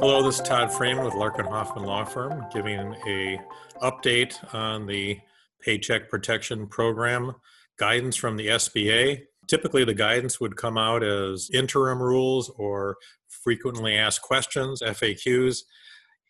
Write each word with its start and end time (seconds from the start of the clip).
Hello, 0.00 0.22
this 0.22 0.36
is 0.36 0.42
Todd 0.42 0.72
Freeman 0.72 1.04
with 1.04 1.14
Larkin 1.14 1.44
Hoffman 1.44 1.84
Law 1.84 2.04
Firm, 2.04 2.46
giving 2.54 2.94
a 3.08 3.40
update 3.82 4.38
on 4.54 4.86
the 4.86 5.18
Paycheck 5.60 6.08
Protection 6.08 6.68
Program 6.68 7.34
guidance 7.78 8.14
from 8.14 8.36
the 8.36 8.46
SBA. 8.46 9.22
Typically, 9.48 9.84
the 9.84 9.94
guidance 9.94 10.38
would 10.38 10.54
come 10.54 10.78
out 10.78 11.02
as 11.02 11.50
interim 11.52 12.00
rules 12.00 12.48
or 12.50 12.96
frequently 13.26 13.96
asked 13.96 14.22
questions, 14.22 14.82
FAQs. 14.82 15.62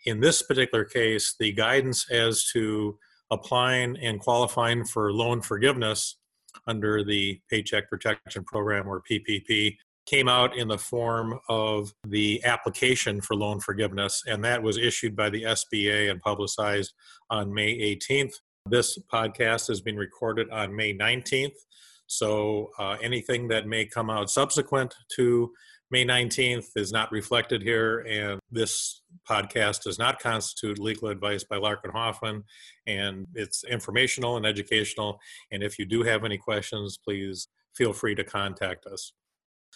In 0.07 0.21
this 0.21 0.41
particular 0.41 0.87
case, 0.87 1.35
the 1.39 1.53
guidance 1.53 2.11
as 2.11 2.46
to 2.55 2.98
applying 3.30 3.98
and 3.98 4.19
qualifying 4.19 4.82
for 4.87 5.12
loan 5.12 5.43
forgiveness 5.43 6.16
under 6.66 7.05
the 7.05 7.39
Paycheck 7.50 7.91
Protection 7.91 8.45
Program 8.45 8.88
or 8.88 9.02
PPP 9.02 9.77
came 10.09 10.29
out 10.29 10.57
in 10.57 10.69
the 10.69 10.79
form 10.79 11.39
of 11.48 11.93
the 12.07 12.43
application 12.45 13.21
for 13.21 13.37
loan 13.37 13.61
forgiveness, 13.61 14.23
and 14.27 14.43
that 14.43 14.62
was 14.62 14.79
issued 14.79 15.15
by 15.15 15.29
the 15.29 15.43
SBA 15.43 16.11
and 16.11 16.21
publicized 16.21 16.95
on 17.29 17.53
May 17.53 17.77
18th. 17.77 18.33
This 18.65 18.98
podcast 19.12 19.69
has 19.69 19.81
been 19.83 19.97
recorded 19.97 20.48
on 20.51 20.75
May 20.75 20.97
19th, 20.97 21.57
so 22.07 22.71
uh, 22.79 22.97
anything 23.03 23.48
that 23.48 23.67
may 23.67 23.84
come 23.84 24.09
out 24.09 24.31
subsequent 24.31 24.95
to 25.17 25.53
May 25.91 26.05
19th 26.05 26.69
is 26.77 26.91
not 26.91 27.12
reflected 27.12 27.62
here, 27.62 28.01
and 28.01 28.41
this 28.51 29.03
podcast 29.29 29.83
does 29.83 29.98
not 29.98 30.20
constitute 30.20 30.79
legal 30.79 31.09
advice 31.09 31.45
by 31.45 31.56
Larkin 31.56 31.91
Hoffman, 31.91 32.45
and 32.87 33.27
it's 33.34 33.62
informational 33.65 34.39
and 34.39 34.47
educational. 34.47 35.19
And 35.51 35.62
if 35.62 35.79
you 35.79 35.84
do 35.84 36.03
have 36.03 36.25
any 36.25 36.39
questions, 36.39 36.98
please 37.03 37.48
feel 37.75 37.93
free 37.93 38.15
to 38.15 38.25
contact 38.25 38.87
us. 38.87 39.12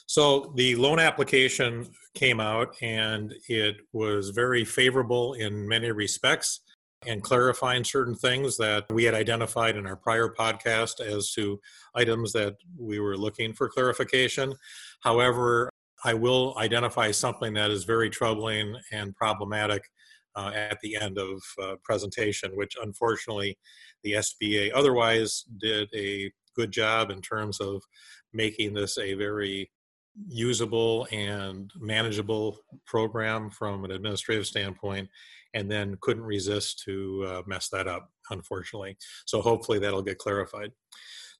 So 0.07 0.53
the 0.57 0.77
loan 0.77 0.99
application 0.99 1.89
came 2.15 2.39
out, 2.39 2.77
and 2.83 3.35
it 3.49 3.77
was 3.93 4.31
very 4.31 4.65
favorable 4.65 5.35
in 5.35 5.67
many 5.67 5.91
respects 5.91 6.61
and 7.07 7.23
clarifying 7.23 7.83
certain 7.83 8.15
things 8.15 8.57
that 8.59 8.85
we 8.91 9.05
had 9.05 9.15
identified 9.15 9.77
in 9.77 9.87
our 9.87 9.97
prior 9.97 10.29
podcast 10.29 11.01
as 11.01 11.33
to 11.33 11.59
items 11.95 12.33
that 12.33 12.57
we 12.79 13.01
were 13.01 13.17
looking 13.17 13.53
for 13.53 13.69
clarification. 13.69 14.55
However, 15.01 15.71
I 16.05 16.15
will 16.15 16.55
identify 16.59 17.11
something 17.11 17.55
that 17.55 17.71
is 17.71 17.85
very 17.85 18.11
troubling 18.11 18.77
and 18.93 19.17
problematic 19.17 19.83
uh, 20.37 20.53
at 20.55 20.79
the 20.81 20.97
end 20.97 21.19
of 21.19 21.43
uh, 21.63 21.77
presentation, 21.83 22.55
which 22.55 22.77
unfortunately 22.83 23.57
the 24.03 24.13
SBA 24.13 24.73
otherwise 24.75 25.45
did 25.59 25.89
a 25.95 26.31
good 26.55 26.71
job 26.71 27.11
in 27.11 27.21
terms 27.21 27.61
of 27.61 27.83
making 28.33 28.75
this 28.75 28.99
a 28.99 29.15
very 29.15 29.71
usable 30.29 31.07
and 31.11 31.71
manageable 31.79 32.59
program 32.87 33.51
from 33.51 33.85
an 33.85 33.91
administrative 33.91 34.47
standpoint 34.47 35.09
and 35.55 35.71
then 35.71 35.97
couldn't 36.01 36.23
resist 36.23 36.83
to 36.85 37.25
uh, 37.27 37.43
mess 37.47 37.69
that 37.69 37.89
up 37.89 38.11
unfortunately 38.31 38.97
so 39.27 39.41
hopefully 39.41 39.79
that'll 39.79 40.03
get 40.03 40.19
clarified 40.19 40.73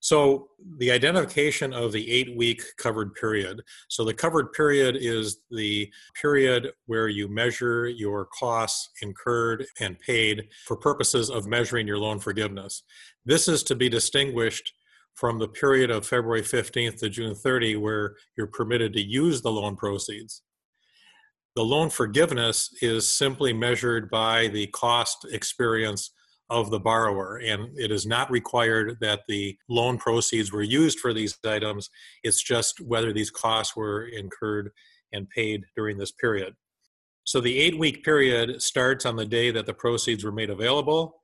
so 0.03 0.49
the 0.79 0.91
identification 0.91 1.73
of 1.73 1.93
the 1.93 2.11
eight 2.11 2.37
week 2.37 2.61
covered 2.77 3.15
period. 3.15 3.63
So 3.89 4.05
the 4.05 4.13
covered 4.13 4.53
period 4.53 4.97
is 4.99 5.39
the 5.53 5.93
period 6.21 6.73
where 6.87 7.07
you 7.07 7.29
measure 7.29 7.87
your 7.87 8.27
costs 8.37 8.91
incurred 9.01 9.65
and 9.79 9.97
paid 10.01 10.49
for 10.67 10.77
purposes 10.77 11.31
of 11.31 11.47
measuring 11.47 11.87
your 11.87 11.99
loan 11.99 12.19
forgiveness. 12.19 12.83
This 13.25 13.47
is 13.47 13.63
to 13.63 13.77
be 13.77 13.89
distinguished 13.89 14.73
from 15.15 15.39
the 15.39 15.49
period 15.49 15.91
of 15.91 16.07
February 16.07 16.43
15th 16.43 16.99
to 16.99 17.09
June 17.09 17.35
30 17.35 17.77
where 17.77 18.17
you're 18.37 18.47
permitted 18.47 18.93
to 18.95 19.03
use 19.03 19.43
the 19.43 19.51
loan 19.51 19.77
proceeds. 19.77 20.43
The 21.55 21.65
loan 21.65 21.91
forgiveness 21.91 22.71
is 22.81 23.13
simply 23.13 23.53
measured 23.53 24.11
by 24.11 24.49
the 24.49 24.69
cost 24.69 25.27
experience 25.31 26.13
of 26.49 26.71
the 26.71 26.81
borrower, 26.81 27.41
and 27.45 27.69
it 27.79 27.91
is 27.91 28.07
not 28.07 28.31
required 28.31 28.97
that 29.01 29.21
the 29.29 29.57
loan 29.69 29.99
proceeds 29.99 30.53
were 30.53 30.63
used 30.63 30.99
for 30.99 31.13
these 31.13 31.37
items. 31.47 31.89
It's 32.23 32.43
just 32.43 32.81
whether 32.81 33.13
these 33.13 33.31
costs 33.31 33.77
were 33.77 34.07
incurred 34.07 34.71
and 35.13 35.29
paid 35.29 35.65
during 35.77 35.99
this 35.99 36.13
period. 36.13 36.55
So 37.25 37.41
the 37.41 37.59
eight 37.59 37.79
week 37.79 38.03
period 38.03 38.61
starts 38.61 39.07
on 39.07 39.17
the 39.17 39.27
day 39.27 39.51
that 39.51 39.67
the 39.67 39.75
proceeds 39.75 40.25
were 40.25 40.33
made 40.33 40.51
available 40.51 41.22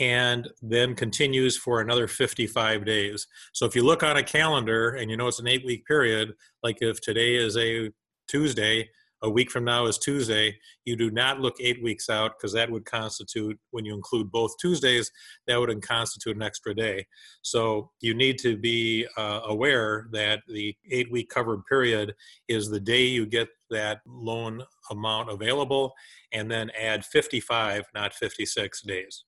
and 0.00 0.48
then 0.60 0.94
continues 0.94 1.56
for 1.56 1.80
another 1.80 2.08
55 2.08 2.84
days. 2.84 3.26
So 3.52 3.66
if 3.66 3.76
you 3.76 3.84
look 3.84 4.02
on 4.02 4.16
a 4.16 4.22
calendar 4.22 4.90
and 4.90 5.10
you 5.10 5.16
know 5.16 5.28
it's 5.28 5.38
an 5.38 5.46
eight 5.46 5.64
week 5.64 5.86
period, 5.86 6.32
like 6.62 6.78
if 6.80 7.00
today 7.00 7.36
is 7.36 7.56
a 7.56 7.90
Tuesday, 8.26 8.88
a 9.24 9.30
week 9.30 9.50
from 9.50 9.64
now 9.64 9.86
is 9.86 9.96
Tuesday, 9.96 10.54
you 10.84 10.96
do 10.96 11.10
not 11.10 11.40
look 11.40 11.54
eight 11.58 11.82
weeks 11.82 12.10
out 12.10 12.32
because 12.36 12.52
that 12.52 12.70
would 12.70 12.84
constitute, 12.84 13.58
when 13.70 13.84
you 13.84 13.94
include 13.94 14.30
both 14.30 14.56
Tuesdays, 14.58 15.10
that 15.46 15.58
would 15.58 15.82
constitute 15.82 16.36
an 16.36 16.42
extra 16.42 16.74
day. 16.74 17.06
So 17.40 17.90
you 18.02 18.12
need 18.12 18.38
to 18.40 18.56
be 18.56 19.06
uh, 19.16 19.40
aware 19.46 20.08
that 20.12 20.42
the 20.46 20.76
eight 20.90 21.10
week 21.10 21.30
covered 21.30 21.64
period 21.64 22.14
is 22.48 22.68
the 22.68 22.80
day 22.80 23.04
you 23.04 23.24
get 23.24 23.48
that 23.70 24.00
loan 24.06 24.62
amount 24.90 25.30
available 25.30 25.94
and 26.32 26.50
then 26.50 26.70
add 26.78 27.04
55, 27.06 27.84
not 27.94 28.12
56 28.12 28.82
days. 28.82 29.24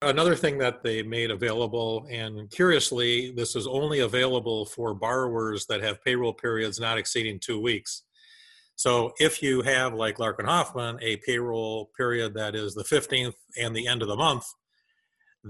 Another 0.00 0.36
thing 0.36 0.58
that 0.58 0.84
they 0.84 1.02
made 1.02 1.32
available, 1.32 2.06
and 2.08 2.48
curiously, 2.50 3.32
this 3.32 3.56
is 3.56 3.66
only 3.66 3.98
available 3.98 4.64
for 4.64 4.94
borrowers 4.94 5.66
that 5.66 5.82
have 5.82 6.04
payroll 6.04 6.32
periods 6.32 6.78
not 6.78 6.98
exceeding 6.98 7.40
two 7.40 7.60
weeks. 7.60 8.04
So 8.76 9.12
if 9.18 9.42
you 9.42 9.60
have, 9.62 9.94
like 9.94 10.20
Larkin 10.20 10.46
Hoffman, 10.46 10.98
a 11.02 11.16
payroll 11.16 11.90
period 11.96 12.34
that 12.34 12.54
is 12.54 12.74
the 12.74 12.84
15th 12.84 13.34
and 13.56 13.74
the 13.74 13.88
end 13.88 14.02
of 14.02 14.08
the 14.08 14.14
month, 14.14 14.44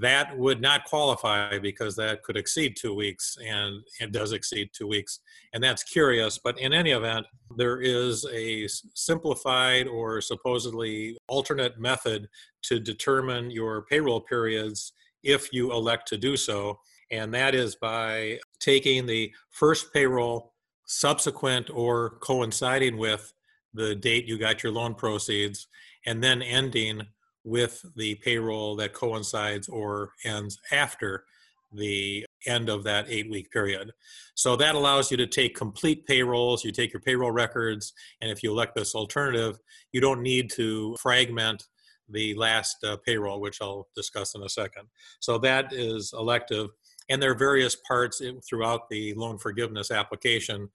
that 0.00 0.36
would 0.36 0.60
not 0.60 0.84
qualify 0.84 1.59
because 1.59 1.97
that 1.97 2.22
could 2.22 2.36
exceed 2.36 2.76
two 2.76 2.94
weeks 2.94 3.36
and 3.44 3.82
it 4.00 4.12
does 4.12 4.32
exceed 4.32 4.70
two 4.72 4.86
weeks. 4.86 5.20
And 5.53 5.62
that's 5.62 5.82
curious, 5.82 6.38
but 6.38 6.59
in 6.60 6.72
any 6.72 6.91
event, 6.91 7.26
there 7.56 7.81
is 7.81 8.26
a 8.32 8.69
simplified 8.94 9.86
or 9.88 10.20
supposedly 10.20 11.16
alternate 11.28 11.78
method 11.78 12.28
to 12.62 12.78
determine 12.78 13.50
your 13.50 13.82
payroll 13.82 14.20
periods 14.20 14.92
if 15.22 15.53
you 15.53 15.72
elect 15.72 16.09
to 16.09 16.19
do 16.19 16.36
so. 16.36 16.78
And 17.10 17.32
that 17.34 17.54
is 17.54 17.75
by 17.75 18.38
taking 18.60 19.06
the 19.06 19.32
first 19.50 19.92
payroll 19.92 20.53
subsequent 20.84 21.70
or 21.72 22.19
coinciding 22.20 22.98
with 22.98 23.32
the 23.75 23.94
date 23.94 24.26
you 24.26 24.38
got 24.38 24.62
your 24.62 24.72
loan 24.72 24.94
proceeds, 24.94 25.69
and 26.06 26.22
then 26.22 26.42
ending 26.42 27.03
with 27.48 27.82
the 27.97 28.14
payroll 28.16 28.76
that 28.76 28.92
coincides 28.92 29.69
or 29.69 30.12
ends 30.25 30.59
after 30.70 31.25
the 31.72 32.25
end 32.47 32.69
of 32.69 32.84
that 32.84 33.06
eight 33.09 33.31
week 33.31 33.50
period. 33.50 33.91
So 34.34 34.54
that 34.56 34.75
allows 34.75 35.10
you 35.10 35.16
to 35.16 35.26
take 35.26 35.56
complete 35.56 36.06
payrolls, 36.06 36.64
you 36.64 36.72
take 36.72 36.92
your 36.92 37.00
payroll 37.00 37.31
records, 37.31 37.92
and 38.20 38.31
if 38.31 38.42
you 38.42 38.50
elect 38.50 38.75
this 38.75 38.94
alternative, 38.94 39.59
you 39.92 40.00
don't 40.00 40.22
need 40.22 40.50
to 40.53 40.94
fragment 41.00 41.64
the 42.09 42.34
last 42.34 42.76
uh, 42.84 42.97
payroll, 43.04 43.41
which 43.41 43.60
I'll 43.60 43.88
discuss 43.94 44.34
in 44.34 44.42
a 44.42 44.48
second. 44.48 44.84
So 45.20 45.38
that 45.38 45.72
is 45.72 46.15
elective. 46.16 46.69
And 47.10 47.22
there 47.22 47.32
are 47.32 47.38
various 47.38 47.76
parts 47.76 48.22
throughout 48.48 48.88
the 48.88 49.15
loan 49.15 49.38
forgiveness 49.38 49.91
application 49.91 50.69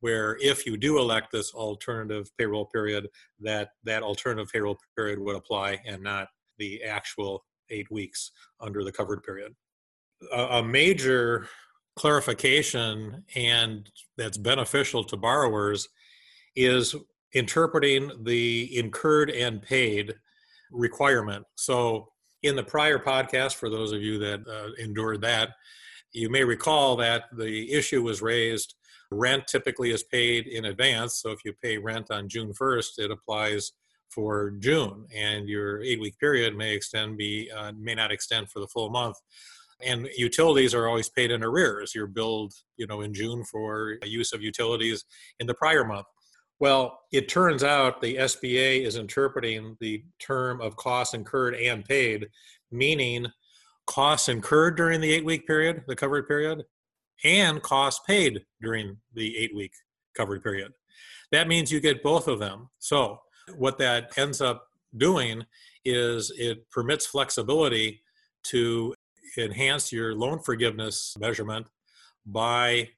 where 0.00 0.36
if 0.40 0.66
you 0.66 0.76
do 0.76 0.98
elect 0.98 1.32
this 1.32 1.52
alternative 1.52 2.30
payroll 2.38 2.66
period, 2.66 3.08
that 3.40 3.70
that 3.84 4.02
alternative 4.02 4.50
payroll 4.52 4.78
period 4.96 5.18
would 5.18 5.36
apply 5.36 5.80
and 5.86 6.02
not 6.02 6.28
the 6.58 6.82
actual 6.82 7.44
eight 7.70 7.90
weeks 7.90 8.30
under 8.60 8.84
the 8.84 8.92
covered 8.92 9.22
period. 9.22 9.54
A, 10.32 10.42
a 10.58 10.62
major 10.62 11.48
clarification 11.96 13.24
and 13.34 13.90
that's 14.16 14.38
beneficial 14.38 15.02
to 15.04 15.16
borrowers 15.16 15.88
is 16.54 16.94
interpreting 17.34 18.10
the 18.22 18.76
incurred 18.76 19.30
and 19.30 19.60
paid 19.60 20.14
requirement. 20.70 21.44
So 21.56 22.08
in 22.42 22.56
the 22.56 22.62
prior 22.62 22.98
podcast, 22.98 23.54
for 23.54 23.68
those 23.68 23.92
of 23.92 24.00
you 24.02 24.18
that 24.18 24.40
uh, 24.48 24.70
endured 24.82 25.20
that, 25.22 25.50
you 26.12 26.30
may 26.30 26.44
recall 26.44 26.96
that 26.96 27.24
the 27.36 27.72
issue 27.72 28.02
was 28.02 28.22
raised. 28.22 28.74
Rent 29.10 29.46
typically 29.46 29.90
is 29.90 30.02
paid 30.02 30.46
in 30.46 30.66
advance. 30.66 31.20
So 31.22 31.30
if 31.30 31.44
you 31.44 31.52
pay 31.62 31.78
rent 31.78 32.10
on 32.10 32.28
June 32.28 32.52
1st, 32.52 32.98
it 32.98 33.10
applies 33.10 33.72
for 34.10 34.52
June, 34.58 35.06
and 35.14 35.48
your 35.48 35.82
eight-week 35.82 36.18
period 36.18 36.56
may 36.56 36.74
extend 36.74 37.18
be 37.18 37.50
uh, 37.54 37.72
may 37.78 37.94
not 37.94 38.10
extend 38.10 38.50
for 38.50 38.60
the 38.60 38.66
full 38.68 38.90
month. 38.90 39.16
And 39.84 40.08
utilities 40.16 40.74
are 40.74 40.88
always 40.88 41.08
paid 41.08 41.30
in 41.30 41.44
arrears. 41.44 41.94
You're 41.94 42.08
billed, 42.08 42.52
you 42.76 42.86
know, 42.86 43.02
in 43.02 43.14
June 43.14 43.44
for 43.44 43.98
use 44.02 44.32
of 44.32 44.42
utilities 44.42 45.04
in 45.38 45.46
the 45.46 45.54
prior 45.54 45.84
month. 45.84 46.06
Well, 46.58 46.98
it 47.12 47.28
turns 47.28 47.62
out 47.62 48.00
the 48.00 48.16
SBA 48.16 48.84
is 48.84 48.96
interpreting 48.96 49.76
the 49.80 50.02
term 50.18 50.60
of 50.60 50.74
costs 50.76 51.14
incurred 51.14 51.54
and 51.54 51.84
paid, 51.84 52.26
meaning 52.72 53.26
costs 53.86 54.28
incurred 54.28 54.76
during 54.76 55.00
the 55.00 55.12
eight 55.12 55.24
week 55.24 55.46
period, 55.46 55.84
the 55.86 55.94
covered 55.94 56.26
period, 56.26 56.64
and 57.24 57.62
costs 57.62 58.00
paid 58.06 58.44
during 58.60 58.96
the 59.14 59.36
eight 59.36 59.54
week 59.54 59.72
covered 60.14 60.42
period. 60.42 60.72
That 61.32 61.48
means 61.48 61.70
you 61.70 61.80
get 61.80 62.02
both 62.02 62.28
of 62.28 62.38
them. 62.38 62.70
So 62.78 63.20
What 63.56 63.78
that 63.78 64.16
ends 64.18 64.40
up 64.40 64.68
doing 64.96 65.44
is 65.84 66.32
it 66.36 66.70
permits 66.70 67.06
flexibility 67.06 68.02
to 68.44 68.94
enhance 69.36 69.92
your 69.92 70.14
loan 70.14 70.40
forgiveness 70.40 71.16
measurement 71.18 71.66
by 72.26 72.88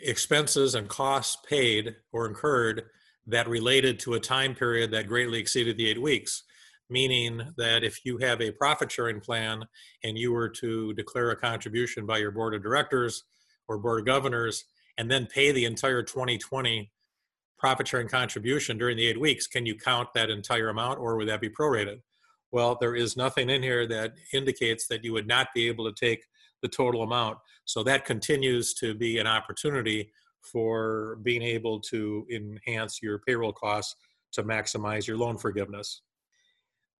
expenses 0.02 0.74
and 0.76 0.88
costs 0.88 1.36
paid 1.48 1.96
or 2.12 2.26
incurred 2.26 2.84
that 3.26 3.48
related 3.48 3.98
to 4.00 4.14
a 4.14 4.20
time 4.20 4.54
period 4.54 4.90
that 4.92 5.08
greatly 5.08 5.40
exceeded 5.40 5.76
the 5.76 5.90
eight 5.90 6.00
weeks. 6.00 6.44
Meaning 6.88 7.42
that 7.56 7.84
if 7.84 8.04
you 8.04 8.16
have 8.18 8.40
a 8.40 8.52
profit 8.52 8.90
sharing 8.90 9.20
plan 9.20 9.64
and 10.04 10.16
you 10.16 10.32
were 10.32 10.48
to 10.48 10.94
declare 10.94 11.30
a 11.30 11.36
contribution 11.36 12.06
by 12.06 12.18
your 12.18 12.30
board 12.30 12.54
of 12.54 12.62
directors 12.62 13.24
or 13.68 13.76
board 13.78 14.00
of 14.00 14.06
governors 14.06 14.64
and 14.98 15.08
then 15.10 15.26
pay 15.26 15.52
the 15.52 15.64
entire 15.64 16.02
2020 16.02 16.90
profit 17.60 17.86
sharing 17.86 18.08
contribution 18.08 18.78
during 18.78 18.96
the 18.96 19.06
eight 19.06 19.20
weeks, 19.20 19.46
can 19.46 19.66
you 19.66 19.76
count 19.76 20.08
that 20.14 20.30
entire 20.30 20.70
amount 20.70 20.98
or 20.98 21.16
would 21.16 21.28
that 21.28 21.42
be 21.42 21.50
prorated? 21.50 22.00
Well, 22.50 22.76
there 22.80 22.96
is 22.96 23.16
nothing 23.16 23.50
in 23.50 23.62
here 23.62 23.86
that 23.86 24.14
indicates 24.32 24.88
that 24.88 25.04
you 25.04 25.12
would 25.12 25.28
not 25.28 25.48
be 25.54 25.68
able 25.68 25.84
to 25.84 25.94
take 25.94 26.24
the 26.62 26.68
total 26.68 27.02
amount. 27.02 27.38
So 27.66 27.82
that 27.84 28.06
continues 28.06 28.74
to 28.74 28.94
be 28.94 29.18
an 29.18 29.26
opportunity 29.26 30.10
for 30.40 31.18
being 31.22 31.42
able 31.42 31.80
to 31.80 32.26
enhance 32.32 33.02
your 33.02 33.18
payroll 33.18 33.52
costs 33.52 33.94
to 34.32 34.42
maximize 34.42 35.06
your 35.06 35.18
loan 35.18 35.36
forgiveness. 35.36 36.00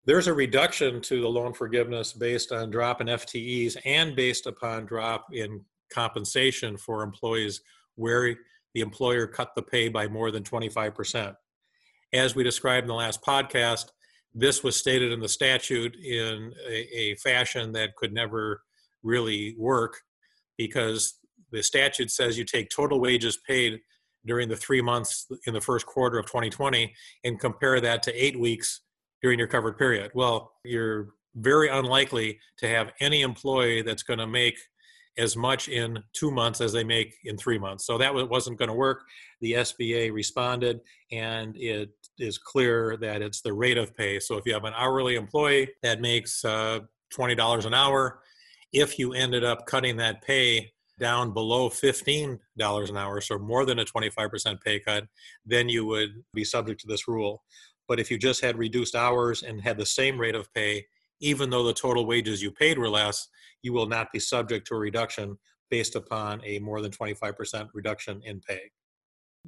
There's 0.05 0.27
a 0.27 0.35
reduction 0.35 1.01
to 1.03 1.21
the 1.21 1.29
loan 1.29 1.53
forgiveness 1.53 2.13
based 2.13 2.53
on 2.53 2.71
drop 2.71 3.01
in 3.01 3.07
FTEs 3.07 3.77
and 3.85 4.15
based 4.15 4.47
upon 4.47 4.87
drop 4.87 5.27
in 5.33 5.65
compensation 5.93 6.77
for 6.77 7.03
employees 7.03 7.61
where 7.97 8.37
the 8.75 8.81
employer 8.81 9.27
cut 9.27 9.53
the 9.55 9.63
pay 9.63 9.89
by 9.89 10.09
more 10.09 10.31
than 10.31 10.43
25%. 10.43 11.35
As 12.13 12.35
we 12.35 12.43
described 12.43 12.85
in 12.85 12.89
the 12.89 12.95
last 12.95 13.23
podcast, 13.23 13.87
this 14.35 14.63
was 14.63 14.77
stated 14.77 15.13
in 15.13 15.21
the 15.21 15.29
statute 15.29 15.97
in 15.97 16.53
a, 16.69 16.99
a 16.99 17.15
fashion 17.17 17.73
that 17.73 17.97
could 17.97 18.13
never 18.13 18.63
really 19.03 19.55
work 19.59 19.97
because 20.57 21.19
the 21.53 21.63
statute 21.63 22.11
says 22.11 22.39
you 22.39 22.45
take 22.45 22.69
total 22.71 23.01
wages 23.01 23.39
paid 23.47 23.81
during 24.27 24.49
the 24.49 24.57
three 24.57 24.83
months 24.83 25.27
in 25.47 25.55
the 25.55 25.61
first 25.61 25.87
quarter 25.87 26.19
of 26.19 26.27
2020 26.27 26.93
and 27.25 27.41
compare 27.41 27.81
that 27.81 28.03
to 28.03 28.25
eight 28.25 28.39
weeks 28.39 28.83
during 29.23 29.39
your 29.39 29.49
covered 29.49 29.79
period. 29.79 30.11
Well, 30.15 30.53
you're 30.65 31.09
very 31.35 31.69
unlikely 31.69 32.39
to 32.59 32.69
have 32.69 32.93
any 33.01 33.23
employee 33.23 33.83
that's 33.83 34.03
going 34.03 34.19
to 34.19 34.27
make 34.27 34.59
as 35.19 35.37
much 35.37 35.69
in 35.69 36.03
two 36.13 36.31
months 36.31 36.61
as 36.61 36.73
they 36.73 36.85
make 36.85 37.15
in 37.25 37.37
three 37.37 37.59
months. 37.59 37.85
So 37.87 37.99
that 37.99 38.15
wasn't 38.15 38.59
going 38.59 38.69
to 38.69 38.75
work. 38.75 39.03
The 39.41 39.53
SBA 39.53 40.13
responded, 40.13 40.81
and 41.13 41.57
it 41.57 41.91
is 42.19 42.39
clear 42.39 42.97
that 42.99 43.23
it's 43.23 43.41
the 43.41 43.53
rate 43.53 43.79
of 43.79 43.97
pay. 43.97 44.21
So 44.21 44.37
if 44.37 44.47
you 44.47 44.53
have 44.53 44.65
an 44.65 44.75
hourly 44.77 45.17
employee 45.17 45.71
that 45.83 46.01
makes 46.01 46.45
uh, 46.45 46.81
$20 47.17 47.67
an 47.67 47.75
hour, 47.75 48.21
if 48.73 48.99
you 48.99 49.13
ended 49.13 49.45
up 49.45 49.67
cutting 49.67 49.97
that 49.97 50.23
pay 50.23 50.73
down 50.99 51.33
below 51.33 51.69
$15 51.69 52.39
an 52.61 52.97
hour, 52.97 53.21
so 53.21 53.39
more 53.39 53.65
than 53.65 53.79
a 53.81 53.85
25% 53.85 54.61
pay 54.63 54.79
cut, 54.79 55.05
then 55.45 55.69
you 55.69 55.87
would 55.87 56.23
be 56.35 56.45
subject 56.45 56.81
to 56.81 56.87
this 56.87 57.09
rule. 57.09 57.43
But 57.89 57.99
if 57.99 58.11
you 58.11 58.19
just 58.19 58.43
had 58.43 58.57
reduced 58.59 58.95
hours 58.95 59.43
and 59.43 59.61
had 59.61 59.77
the 59.77 59.87
same 59.87 60.21
rate 60.21 60.37
of 60.37 60.53
pay, 60.55 60.87
even 61.21 61.51
though 61.51 61.65
the 61.65 61.73
total 61.73 62.07
wages 62.07 62.43
you 62.43 62.51
paid 62.51 62.79
were 62.79 62.89
less, 62.89 63.29
you 63.63 63.73
will 63.73 63.87
not 63.87 64.13
be 64.13 64.19
subject 64.19 64.67
to 64.67 64.75
a 64.75 64.79
reduction 64.79 65.39
based 65.71 65.95
upon 65.95 66.41
a 66.45 66.59
more 66.59 66.81
than 66.81 66.91
25% 66.91 67.69
reduction 67.73 68.21
in 68.25 68.41
pay. 68.41 68.71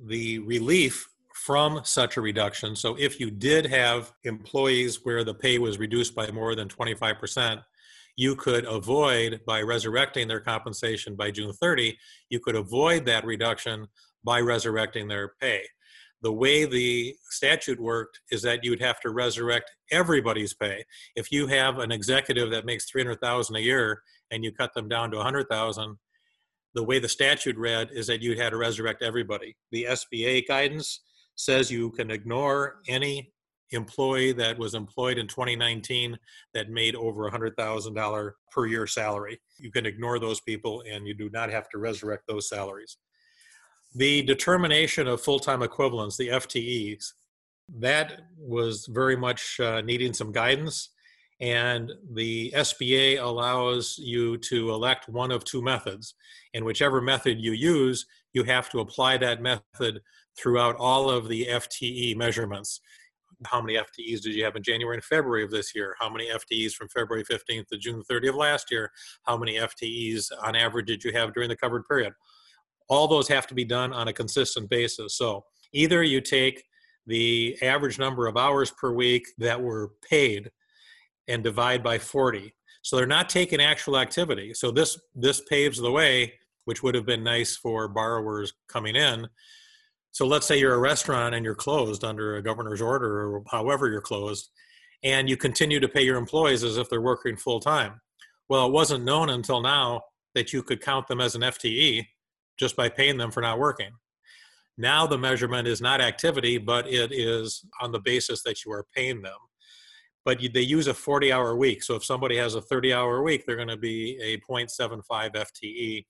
The 0.06 0.38
relief 0.40 1.08
from 1.34 1.80
such 1.84 2.16
a 2.16 2.20
reduction, 2.20 2.76
so 2.76 2.94
if 2.98 3.18
you 3.18 3.30
did 3.30 3.66
have 3.66 4.12
employees 4.24 5.00
where 5.04 5.24
the 5.24 5.34
pay 5.34 5.58
was 5.58 5.78
reduced 5.78 6.14
by 6.14 6.30
more 6.30 6.54
than 6.54 6.68
25%, 6.68 7.62
you 8.16 8.36
could 8.36 8.66
avoid 8.66 9.40
by 9.46 9.62
resurrecting 9.62 10.28
their 10.28 10.40
compensation 10.40 11.16
by 11.16 11.30
June 11.30 11.52
30, 11.52 11.96
you 12.28 12.40
could 12.40 12.56
avoid 12.56 13.06
that 13.06 13.24
reduction 13.24 13.86
by 14.22 14.40
resurrecting 14.40 15.08
their 15.08 15.32
pay. 15.40 15.62
The 16.22 16.32
way 16.32 16.64
the 16.64 17.16
statute 17.30 17.80
worked 17.80 18.20
is 18.30 18.42
that 18.42 18.62
you'd 18.62 18.80
have 18.80 19.00
to 19.00 19.10
resurrect 19.10 19.72
everybody's 19.90 20.54
pay. 20.54 20.84
If 21.16 21.32
you 21.32 21.48
have 21.48 21.78
an 21.78 21.90
executive 21.90 22.50
that 22.52 22.64
makes 22.64 22.88
300,000 22.88 23.56
a 23.56 23.60
year 23.60 24.02
and 24.30 24.44
you 24.44 24.52
cut 24.52 24.72
them 24.74 24.88
down 24.88 25.10
to 25.10 25.16
100,000, 25.16 25.98
the 26.74 26.82
way 26.82 26.98
the 26.98 27.08
statute 27.08 27.56
read 27.56 27.90
is 27.92 28.06
that 28.06 28.22
you 28.22 28.36
had 28.36 28.50
to 28.50 28.56
resurrect 28.56 29.02
everybody. 29.02 29.56
The 29.72 29.86
SBA 29.90 30.46
guidance 30.46 31.00
says 31.34 31.70
you 31.70 31.90
can 31.90 32.10
ignore 32.10 32.76
any 32.88 33.32
employee 33.72 34.32
that 34.32 34.58
was 34.58 34.74
employed 34.74 35.18
in 35.18 35.26
2019 35.26 36.16
that 36.54 36.70
made 36.70 36.94
over 36.94 37.28
$100,000 37.30 38.30
per 38.50 38.66
year 38.66 38.86
salary. 38.86 39.40
You 39.58 39.72
can 39.72 39.86
ignore 39.86 40.18
those 40.18 40.40
people 40.40 40.82
and 40.88 41.06
you 41.06 41.14
do 41.14 41.30
not 41.30 41.50
have 41.50 41.68
to 41.70 41.78
resurrect 41.78 42.24
those 42.28 42.48
salaries. 42.48 42.98
The 43.94 44.22
determination 44.22 45.06
of 45.06 45.20
full 45.20 45.38
time 45.38 45.62
equivalents, 45.62 46.16
the 46.16 46.28
FTEs, 46.28 47.12
that 47.78 48.22
was 48.38 48.86
very 48.86 49.16
much 49.16 49.60
uh, 49.60 49.80
needing 49.82 50.12
some 50.12 50.32
guidance. 50.32 50.90
And 51.40 51.90
the 52.12 52.52
SBA 52.54 53.20
allows 53.20 53.98
you 53.98 54.38
to 54.38 54.70
elect 54.70 55.08
one 55.08 55.32
of 55.32 55.44
two 55.44 55.60
methods. 55.60 56.14
And 56.54 56.64
whichever 56.64 57.00
method 57.00 57.40
you 57.40 57.52
use, 57.52 58.06
you 58.32 58.44
have 58.44 58.70
to 58.70 58.80
apply 58.80 59.16
that 59.18 59.42
method 59.42 60.00
throughout 60.36 60.76
all 60.76 61.10
of 61.10 61.28
the 61.28 61.46
FTE 61.46 62.16
measurements 62.16 62.80
how 63.46 63.60
many 63.60 63.78
FTEs 63.78 64.20
did 64.20 64.34
you 64.34 64.44
have 64.44 64.56
in 64.56 64.62
January 64.62 64.96
and 64.96 65.04
February 65.04 65.44
of 65.44 65.50
this 65.50 65.74
year? 65.74 65.96
How 65.98 66.08
many 66.08 66.28
FTEs 66.28 66.72
from 66.72 66.88
February 66.88 67.24
15th 67.24 67.68
to 67.68 67.78
June 67.78 68.02
30th 68.10 68.30
of 68.30 68.34
last 68.36 68.70
year? 68.70 68.90
How 69.24 69.36
many 69.36 69.56
FTEs 69.56 70.30
on 70.42 70.54
average 70.54 70.86
did 70.86 71.04
you 71.04 71.12
have 71.12 71.34
during 71.34 71.48
the 71.48 71.56
covered 71.56 71.86
period? 71.88 72.12
All 72.92 73.08
those 73.08 73.28
have 73.28 73.46
to 73.48 73.54
be 73.54 73.64
done 73.64 73.92
on 73.92 74.08
a 74.08 74.12
consistent 74.12 74.68
basis. 74.68 75.16
So 75.16 75.44
either 75.72 76.02
you 76.02 76.20
take 76.20 76.62
the 77.06 77.56
average 77.62 77.98
number 77.98 78.26
of 78.26 78.36
hours 78.36 78.70
per 78.70 78.92
week 78.92 79.26
that 79.38 79.60
were 79.60 79.92
paid 80.08 80.50
and 81.26 81.42
divide 81.42 81.82
by 81.82 81.98
40. 81.98 82.54
So 82.82 82.96
they're 82.96 83.06
not 83.06 83.28
taking 83.28 83.60
actual 83.60 83.96
activity. 83.96 84.54
So 84.54 84.70
this 84.70 85.00
this 85.14 85.40
paves 85.48 85.78
the 85.78 85.90
way, 85.90 86.34
which 86.64 86.82
would 86.82 86.94
have 86.94 87.06
been 87.06 87.24
nice 87.24 87.56
for 87.56 87.88
borrowers 87.88 88.52
coming 88.68 88.96
in 88.96 89.28
so 90.12 90.26
let's 90.26 90.46
say 90.46 90.58
you're 90.58 90.74
a 90.74 90.78
restaurant 90.78 91.34
and 91.34 91.42
you're 91.42 91.54
closed 91.54 92.04
under 92.04 92.36
a 92.36 92.42
governor's 92.42 92.82
order 92.82 93.34
or 93.34 93.42
however 93.50 93.88
you're 93.90 94.02
closed, 94.02 94.50
and 95.02 95.28
you 95.28 95.38
continue 95.38 95.80
to 95.80 95.88
pay 95.88 96.02
your 96.02 96.18
employees 96.18 96.62
as 96.62 96.76
if 96.76 96.90
they're 96.90 97.00
working 97.00 97.36
full 97.36 97.60
time. 97.60 98.00
Well, 98.48 98.66
it 98.66 98.72
wasn't 98.72 99.04
known 99.04 99.30
until 99.30 99.62
now 99.62 100.02
that 100.34 100.52
you 100.52 100.62
could 100.62 100.82
count 100.82 101.08
them 101.08 101.20
as 101.20 101.34
an 101.34 101.40
FTE 101.40 102.06
just 102.58 102.76
by 102.76 102.88
paying 102.88 103.16
them 103.16 103.30
for 103.30 103.40
not 103.40 103.58
working. 103.58 103.90
Now 104.78 105.06
the 105.06 105.18
measurement 105.18 105.68
is 105.68 105.80
not 105.80 106.00
activity, 106.00 106.58
but 106.58 106.86
it 106.88 107.12
is 107.12 107.64
on 107.80 107.92
the 107.92 108.00
basis 108.00 108.42
that 108.44 108.64
you 108.64 108.72
are 108.72 108.86
paying 108.94 109.22
them. 109.22 109.36
But 110.24 110.40
they 110.54 110.62
use 110.62 110.86
a 110.86 110.94
40 110.94 111.32
hour 111.32 111.56
week. 111.56 111.82
So 111.82 111.94
if 111.96 112.04
somebody 112.04 112.36
has 112.36 112.54
a 112.54 112.62
30 112.62 112.92
hour 112.92 113.22
week, 113.22 113.44
they're 113.44 113.56
going 113.56 113.68
to 113.68 113.76
be 113.76 114.18
a 114.22 114.38
0.75 114.50 115.02
FTE. 115.34 116.04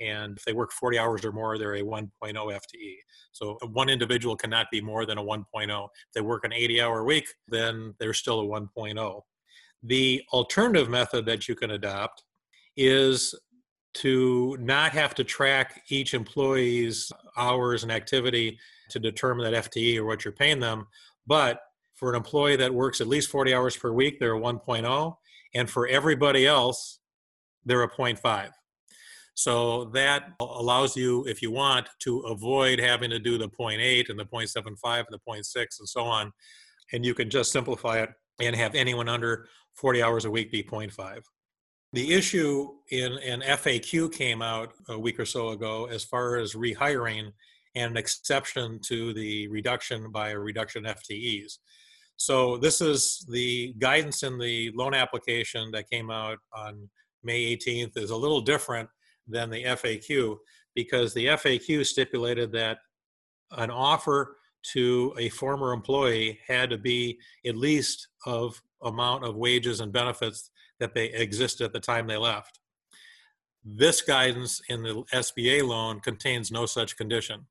And 0.00 0.36
if 0.36 0.44
they 0.44 0.52
work 0.52 0.72
40 0.72 0.98
hours 0.98 1.24
or 1.24 1.32
more, 1.32 1.56
they're 1.56 1.76
a 1.76 1.82
1.0 1.82 2.10
FTE. 2.20 2.94
So 3.32 3.58
uh, 3.62 3.66
one 3.68 3.88
individual 3.88 4.36
cannot 4.36 4.66
be 4.70 4.80
more 4.80 5.06
than 5.06 5.18
a 5.18 5.22
1.0. 5.22 5.44
If 5.84 6.12
they 6.14 6.20
work 6.20 6.44
an 6.44 6.52
80 6.52 6.80
hour 6.80 7.04
week, 7.04 7.26
then 7.48 7.94
they're 7.98 8.12
still 8.12 8.40
a 8.40 8.44
1.0. 8.44 9.22
The 9.82 10.22
alternative 10.32 10.88
method 10.88 11.26
that 11.26 11.48
you 11.48 11.54
can 11.54 11.72
adopt 11.72 12.24
is 12.76 13.34
to 13.94 14.56
not 14.60 14.92
have 14.92 15.14
to 15.14 15.24
track 15.24 15.82
each 15.88 16.14
employee's 16.14 17.12
hours 17.36 17.82
and 17.82 17.92
activity 17.92 18.58
to 18.90 18.98
determine 18.98 19.50
that 19.50 19.70
FTE 19.70 19.98
or 19.98 20.04
what 20.04 20.24
you're 20.24 20.32
paying 20.32 20.60
them. 20.60 20.86
But 21.26 21.60
for 21.94 22.10
an 22.10 22.16
employee 22.16 22.56
that 22.56 22.74
works 22.74 23.00
at 23.00 23.06
least 23.06 23.30
40 23.30 23.54
hours 23.54 23.76
per 23.76 23.92
week, 23.92 24.18
they're 24.18 24.36
a 24.36 24.40
1.0. 24.40 25.16
And 25.54 25.70
for 25.70 25.86
everybody 25.86 26.46
else, 26.46 26.98
they're 27.64 27.82
a 27.82 27.90
0.5. 27.90 28.50
So 29.34 29.86
that 29.86 30.32
allows 30.40 30.96
you, 30.96 31.24
if 31.26 31.42
you 31.42 31.50
want, 31.50 31.88
to 32.00 32.20
avoid 32.20 32.78
having 32.78 33.10
to 33.10 33.18
do 33.18 33.36
the 33.38 33.48
0.8 33.48 34.08
and 34.08 34.18
the 34.18 34.24
0.75 34.24 34.98
and 34.98 35.06
the 35.10 35.18
0.6 35.28 35.56
and 35.56 35.88
so 35.88 36.04
on. 36.04 36.32
And 36.92 37.04
you 37.04 37.14
can 37.14 37.30
just 37.30 37.50
simplify 37.50 38.00
it 38.00 38.10
and 38.40 38.54
have 38.54 38.74
anyone 38.74 39.08
under 39.08 39.48
40 39.74 40.02
hours 40.02 40.24
a 40.24 40.30
week 40.30 40.52
be 40.52 40.62
0.5. 40.62 41.22
The 41.94 42.12
issue 42.12 42.70
in 42.90 43.12
an 43.18 43.42
FAQ 43.42 44.12
came 44.12 44.42
out 44.42 44.72
a 44.88 44.98
week 44.98 45.20
or 45.20 45.24
so 45.24 45.50
ago 45.50 45.84
as 45.84 46.02
far 46.02 46.38
as 46.38 46.54
rehiring 46.54 47.30
and 47.76 47.92
an 47.92 47.96
exception 47.96 48.80
to 48.86 49.14
the 49.14 49.46
reduction 49.46 50.10
by 50.10 50.30
a 50.30 50.38
reduction 50.38 50.82
FTEs. 50.82 51.58
So 52.16 52.56
this 52.56 52.80
is 52.80 53.24
the 53.30 53.74
guidance 53.78 54.24
in 54.24 54.38
the 54.38 54.72
loan 54.74 54.92
application 54.92 55.70
that 55.70 55.88
came 55.88 56.10
out 56.10 56.38
on 56.52 56.90
May 57.22 57.56
18th 57.56 57.96
is 57.96 58.10
a 58.10 58.16
little 58.16 58.40
different 58.40 58.88
than 59.28 59.48
the 59.48 59.62
FAQ 59.62 60.38
because 60.74 61.14
the 61.14 61.26
FAQ 61.26 61.86
stipulated 61.86 62.50
that 62.50 62.78
an 63.52 63.70
offer 63.70 64.38
to 64.72 65.14
a 65.16 65.28
former 65.28 65.72
employee 65.72 66.40
had 66.44 66.70
to 66.70 66.78
be 66.78 67.20
at 67.46 67.56
least 67.56 68.08
of 68.26 68.60
amount 68.82 69.24
of 69.24 69.36
wages 69.36 69.78
and 69.78 69.92
benefits 69.92 70.50
that 70.80 70.94
they 70.94 71.06
existed 71.06 71.64
at 71.64 71.72
the 71.72 71.80
time 71.80 72.06
they 72.06 72.16
left. 72.16 72.60
This 73.64 74.02
guidance 74.02 74.60
in 74.68 74.82
the 74.82 75.04
SBA 75.12 75.66
loan 75.66 76.00
contains 76.00 76.50
no 76.50 76.66
such 76.66 76.96
condition. 76.96 77.46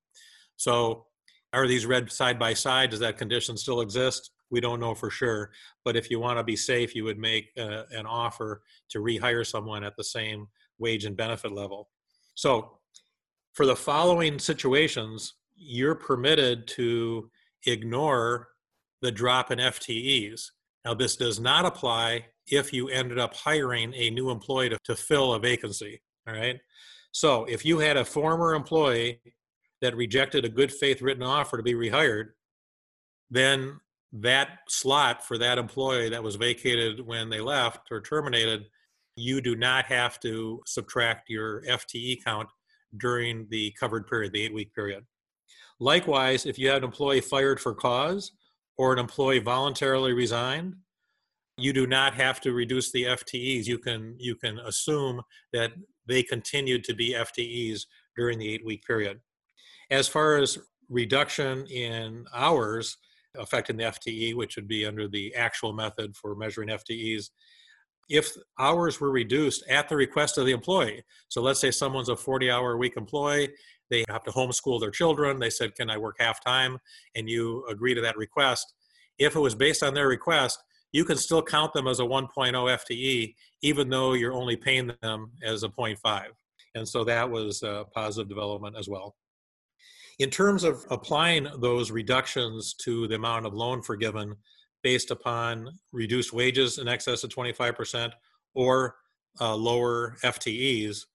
So, 0.57 1.07
are 1.53 1.67
these 1.67 1.85
read 1.85 2.11
side 2.11 2.39
by 2.39 2.53
side? 2.53 2.89
Does 2.89 2.99
that 2.99 3.17
condition 3.17 3.57
still 3.57 3.81
exist? 3.81 4.31
We 4.49 4.59
don't 4.59 4.79
know 4.79 4.95
for 4.95 5.09
sure. 5.09 5.51
But 5.83 5.95
if 5.95 6.09
you 6.09 6.19
want 6.19 6.37
to 6.37 6.43
be 6.43 6.55
safe, 6.55 6.95
you 6.95 7.03
would 7.03 7.17
make 7.17 7.49
uh, 7.57 7.83
an 7.91 8.05
offer 8.05 8.61
to 8.89 8.99
rehire 8.99 9.45
someone 9.45 9.83
at 9.83 9.95
the 9.95 10.03
same 10.03 10.47
wage 10.79 11.05
and 11.05 11.17
benefit 11.17 11.51
level. 11.51 11.89
So, 12.35 12.77
for 13.53 13.65
the 13.65 13.75
following 13.75 14.39
situations, 14.39 15.35
you're 15.55 15.95
permitted 15.95 16.67
to 16.69 17.29
ignore 17.65 18.49
the 19.01 19.11
drop 19.11 19.51
in 19.51 19.59
FTEs. 19.59 20.49
Now, 20.85 20.93
this 20.93 21.15
does 21.15 21.39
not 21.39 21.65
apply 21.65 22.25
if 22.47 22.73
you 22.73 22.89
ended 22.89 23.17
up 23.17 23.33
hiring 23.35 23.93
a 23.93 24.09
new 24.09 24.29
employee 24.29 24.69
to, 24.69 24.77
to 24.83 24.95
fill 24.95 25.33
a 25.33 25.39
vacancy. 25.39 26.01
All 26.27 26.33
right. 26.33 26.59
So 27.11 27.45
if 27.45 27.63
you 27.63 27.79
had 27.79 27.95
a 27.95 28.05
former 28.05 28.53
employee 28.53 29.21
that 29.81 29.95
rejected 29.95 30.45
a 30.45 30.49
good 30.49 30.71
faith 30.71 31.01
written 31.01 31.23
offer 31.23 31.57
to 31.57 31.63
be 31.63 31.73
rehired, 31.73 32.29
then 33.29 33.79
that 34.13 34.59
slot 34.67 35.25
for 35.25 35.37
that 35.37 35.57
employee 35.57 36.09
that 36.09 36.23
was 36.23 36.35
vacated 36.35 37.05
when 37.05 37.29
they 37.29 37.39
left 37.39 37.91
or 37.91 38.01
terminated, 38.01 38.65
you 39.15 39.41
do 39.41 39.55
not 39.55 39.85
have 39.85 40.19
to 40.19 40.61
subtract 40.65 41.29
your 41.29 41.63
FTE 41.63 42.23
count 42.23 42.49
during 42.97 43.47
the 43.49 43.71
covered 43.79 44.07
period, 44.07 44.33
the 44.33 44.43
eight 44.43 44.53
week 44.53 44.73
period. 44.73 45.05
Likewise, 45.79 46.45
if 46.45 46.57
you 46.59 46.67
had 46.67 46.77
an 46.77 46.83
employee 46.83 47.21
fired 47.21 47.59
for 47.59 47.73
cause 47.73 48.31
or 48.77 48.93
an 48.93 48.99
employee 48.99 49.39
voluntarily 49.39 50.13
resigned, 50.13 50.75
you 51.57 51.73
do 51.73 51.85
not 51.85 52.15
have 52.15 52.41
to 52.41 52.53
reduce 52.53 52.91
the 52.91 53.03
FTEs. 53.03 53.65
You 53.65 53.77
can 53.77 54.15
you 54.17 54.35
can 54.35 54.59
assume 54.59 55.21
that 55.51 55.71
they 56.07 56.23
continued 56.23 56.83
to 56.85 56.93
be 56.93 57.13
FTEs 57.13 57.85
during 58.17 58.39
the 58.39 58.53
eight 58.53 58.65
week 58.65 58.83
period. 58.85 59.19
As 59.91 60.07
far 60.07 60.37
as 60.37 60.57
reduction 60.89 61.65
in 61.67 62.25
hours 62.33 62.97
affecting 63.37 63.77
the 63.77 63.85
FTE, 63.85 64.35
which 64.35 64.55
would 64.55 64.67
be 64.67 64.85
under 64.85 65.07
the 65.07 65.33
actual 65.35 65.73
method 65.73 66.15
for 66.15 66.35
measuring 66.35 66.69
FTEs, 66.69 67.29
if 68.09 68.35
hours 68.59 68.99
were 68.99 69.11
reduced 69.11 69.63
at 69.69 69.87
the 69.89 69.95
request 69.95 70.37
of 70.37 70.45
the 70.45 70.51
employee. 70.51 71.03
So 71.29 71.41
let's 71.41 71.59
say 71.59 71.71
someone's 71.71 72.09
a 72.09 72.15
40 72.15 72.51
hour 72.51 72.73
a 72.73 72.77
week 72.77 72.97
employee, 72.97 73.49
they 73.89 74.05
have 74.09 74.23
to 74.23 74.31
homeschool 74.31 74.79
their 74.79 74.91
children. 74.91 75.39
They 75.39 75.49
said, 75.49 75.75
Can 75.75 75.89
I 75.89 75.97
work 75.97 76.15
half 76.19 76.43
time? 76.43 76.77
And 77.15 77.29
you 77.29 77.65
agree 77.69 77.93
to 77.93 78.01
that 78.01 78.17
request. 78.17 78.73
If 79.19 79.35
it 79.35 79.39
was 79.39 79.55
based 79.55 79.83
on 79.83 79.93
their 79.93 80.07
request, 80.07 80.59
you 80.91 81.05
can 81.05 81.17
still 81.17 81.41
count 81.41 81.73
them 81.73 81.87
as 81.87 81.99
a 81.99 82.03
1.0 82.03 82.29
FTE, 82.53 83.35
even 83.61 83.89
though 83.89 84.13
you're 84.13 84.33
only 84.33 84.55
paying 84.55 84.91
them 85.01 85.31
as 85.43 85.63
a 85.63 85.69
0.5. 85.69 86.25
And 86.75 86.87
so 86.87 87.03
that 87.03 87.29
was 87.29 87.61
a 87.63 87.85
positive 87.93 88.29
development 88.29 88.75
as 88.77 88.87
well. 88.87 89.15
In 90.19 90.29
terms 90.29 90.63
of 90.63 90.85
applying 90.91 91.47
those 91.59 91.91
reductions 91.91 92.75
to 92.83 93.07
the 93.07 93.15
amount 93.15 93.45
of 93.45 93.53
loan 93.53 93.81
forgiven 93.81 94.35
based 94.83 95.11
upon 95.11 95.69
reduced 95.91 96.33
wages 96.33 96.77
in 96.77 96.87
excess 96.87 97.23
of 97.23 97.31
25% 97.31 98.11
or 98.53 98.95
uh, 99.41 99.55
lower 99.55 100.17
FTEs, 100.23 101.05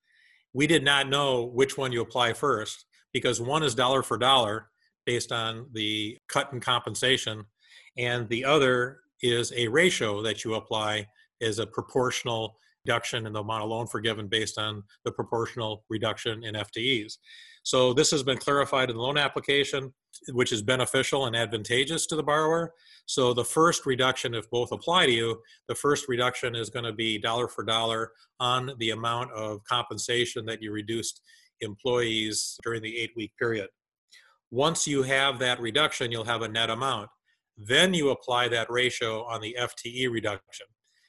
we 0.52 0.66
did 0.66 0.84
not 0.84 1.08
know 1.08 1.44
which 1.44 1.76
one 1.76 1.92
you 1.92 2.00
apply 2.00 2.32
first 2.32 2.86
because 3.12 3.40
one 3.40 3.62
is 3.62 3.74
dollar 3.74 4.02
for 4.02 4.18
dollar 4.18 4.68
based 5.06 5.32
on 5.32 5.66
the 5.72 6.18
cut 6.28 6.52
in 6.52 6.60
compensation, 6.60 7.44
and 7.96 8.28
the 8.28 8.44
other 8.44 9.00
is 9.22 9.52
a 9.56 9.68
ratio 9.68 10.22
that 10.22 10.44
you 10.44 10.54
apply 10.54 11.06
as 11.40 11.58
a 11.58 11.66
proportional 11.66 12.56
reduction 12.84 13.26
in 13.26 13.32
the 13.32 13.40
amount 13.40 13.62
of 13.62 13.70
loan 13.70 13.86
forgiven 13.86 14.28
based 14.28 14.58
on 14.58 14.82
the 15.04 15.12
proportional 15.12 15.84
reduction 15.88 16.44
in 16.44 16.54
FTEs. 16.54 17.18
So 17.68 17.92
this 17.92 18.10
has 18.12 18.22
been 18.22 18.38
clarified 18.38 18.88
in 18.88 18.96
the 18.96 19.02
loan 19.02 19.18
application, 19.18 19.92
which 20.30 20.52
is 20.52 20.62
beneficial 20.62 21.26
and 21.26 21.36
advantageous 21.36 22.06
to 22.06 22.16
the 22.16 22.22
borrower. 22.22 22.72
So 23.04 23.34
the 23.34 23.44
first 23.44 23.84
reduction, 23.84 24.32
if 24.32 24.48
both 24.48 24.72
apply 24.72 25.04
to 25.04 25.12
you, 25.12 25.42
the 25.68 25.74
first 25.74 26.08
reduction 26.08 26.56
is 26.56 26.70
going 26.70 26.86
to 26.86 26.94
be 26.94 27.18
dollar 27.18 27.46
for 27.46 27.64
dollar 27.64 28.12
on 28.40 28.70
the 28.78 28.92
amount 28.92 29.32
of 29.32 29.62
compensation 29.64 30.46
that 30.46 30.62
you 30.62 30.72
reduced 30.72 31.20
employees 31.60 32.56
during 32.62 32.80
the 32.80 32.96
eight 32.96 33.10
week 33.14 33.32
period. 33.38 33.68
Once 34.50 34.86
you 34.86 35.02
have 35.02 35.38
that 35.38 35.60
reduction, 35.60 36.10
you'll 36.10 36.24
have 36.24 36.40
a 36.40 36.48
net 36.48 36.70
amount. 36.70 37.10
Then 37.58 37.92
you 37.92 38.08
apply 38.08 38.48
that 38.48 38.70
ratio 38.70 39.26
on 39.26 39.42
the 39.42 39.54
FTE 39.60 40.10
reduction. 40.10 40.64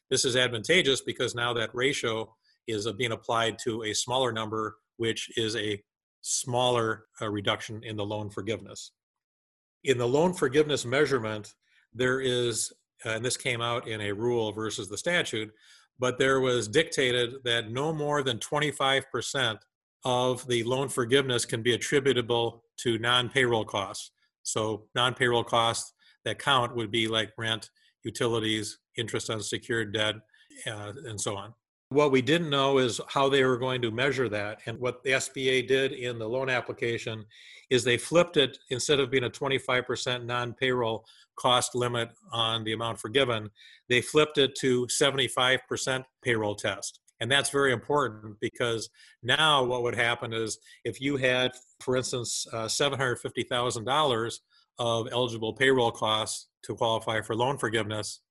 This 0.10 0.26
is 0.26 0.36
advantageous 0.36 1.00
because 1.00 1.34
now 1.34 1.54
that 1.54 1.70
ratio 1.74 2.36
is 2.68 2.86
being 2.98 3.14
applied 3.14 3.60
to 3.60 3.84
a 3.84 3.94
smaller 3.94 4.34
number, 4.34 4.76
which 4.98 5.30
is 5.38 5.56
a 5.56 5.82
smaller 6.22 7.06
uh, 7.22 7.30
reduction 7.30 7.84
in 7.84 7.96
the 7.96 8.06
loan 8.06 8.30
forgiveness. 8.30 8.92
In 9.84 9.98
the 9.98 10.08
loan 10.08 10.34
forgiveness 10.34 10.86
measurement, 10.86 11.54
there 11.94 12.20
is, 12.20 12.72
uh, 13.06 13.12
and 13.12 13.26
this 13.26 13.38
came 13.38 13.62
out 13.62 13.88
in 13.88 14.02
a 14.02 14.12
rule 14.12 14.52
versus 14.52 14.90
the 14.90 14.98
statute, 14.98 15.52
but 15.98 16.18
there 16.18 16.40
was 16.40 16.68
dictated 16.68 17.36
that 17.44 17.72
no 17.72 17.94
more 17.94 18.24
than 18.24 18.38
25% 18.40 19.60
of 20.06 20.48
the 20.48 20.64
loan 20.64 20.88
forgiveness 20.88 21.46
can 21.46 21.62
be 21.62 21.74
attributable 21.74 22.64
to 22.78 22.98
non 22.98 23.30
payroll 23.30 23.66
costs. 23.66 24.12
So, 24.44 24.86
non 24.96 25.14
payroll 25.14 25.44
costs 25.44 25.94
that 26.26 26.40
count 26.40 26.76
would 26.76 26.92
be 26.92 27.08
like 27.08 27.32
rent, 27.38 27.70
utilities, 28.04 28.80
interest 28.98 29.30
on 29.30 29.42
secured 29.42 29.94
debt, 29.94 30.16
uh, 30.68 30.94
and 31.06 31.20
so 31.20 31.36
on. 31.36 31.54
What 31.90 32.12
we 32.12 32.22
didn't 32.22 32.52
know 32.52 32.78
is 32.78 33.02
how 33.08 33.30
they 33.30 33.44
were 33.44 33.58
going 33.58 33.82
to 33.82 33.90
measure 33.90 34.30
that. 34.30 34.60
And 34.68 34.80
what 34.80 35.02
the 35.04 35.12
SBA 35.12 35.68
did 35.68 35.92
in 35.92 36.20
the 36.20 36.30
loan 36.30 36.48
application 36.48 37.26
is 37.72 37.84
they 37.84 37.98
flipped 37.98 38.38
it 38.38 38.60
instead 38.70 39.00
of 39.00 39.10
being 39.10 39.24
a 39.24 39.30
25% 39.30 40.26
non 40.26 40.54
payroll 40.54 41.06
cost 41.36 41.74
limit 41.74 42.10
on 42.32 42.64
the 42.64 42.74
amount 42.74 43.00
forgiven, 43.00 43.50
they 43.88 44.02
flipped 44.02 44.38
it 44.38 44.54
to 44.56 44.86
75% 44.86 46.04
payroll 46.22 46.54
test. 46.54 47.00
And 47.22 47.32
that's 47.32 47.50
very 47.50 47.74
important 47.74 48.40
because 48.40 48.90
now 49.24 49.64
what 49.64 49.82
would 49.84 49.96
happen 49.96 50.32
is 50.32 50.60
if 50.86 51.02
you 51.02 51.18
had, 51.18 51.52
for 51.80 51.98
instance, 51.98 52.46
uh, 52.54 52.66
$750,000 52.66 54.40
of 54.78 55.08
eligible 55.12 55.54
payroll 55.54 55.92
costs 55.92 56.48
to 56.64 56.76
qualify 56.76 57.22
for 57.22 57.36
loan 57.36 57.58
forgiveness, 57.58 58.22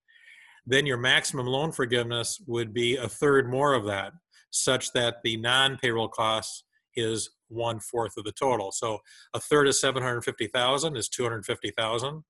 then 0.68 0.86
your 0.86 0.98
maximum 0.98 1.46
loan 1.46 1.72
forgiveness 1.72 2.40
would 2.46 2.74
be 2.74 2.96
a 2.96 3.08
third 3.08 3.48
more 3.48 3.74
of 3.74 3.86
that, 3.86 4.12
such 4.50 4.92
that 4.92 5.16
the 5.22 5.36
non 5.36 5.78
payroll 5.78 6.08
costs 6.08 6.64
is 6.96 7.30
one 7.48 7.80
fourth 7.80 8.16
of 8.16 8.24
the 8.24 8.32
total. 8.32 8.72
So 8.72 8.98
a 9.34 9.40
third 9.40 9.68
of 9.68 9.74
750,000 9.74 10.96
is 10.96 11.08
250,000 11.08 12.24